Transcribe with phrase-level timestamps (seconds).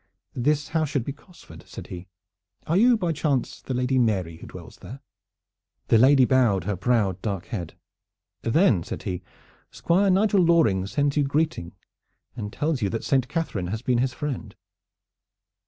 [0.33, 2.07] "This house should be Cosford," said he.
[2.65, 4.99] "Are you by chance the Lady Mary who dwells there?"
[5.89, 7.75] The lady bowed her proud dark head.
[8.41, 9.21] "Then," said he,
[9.69, 11.75] "Squire Nigel Loring sends you greeting
[12.35, 14.55] and tells you that Saint Catharine has been his friend."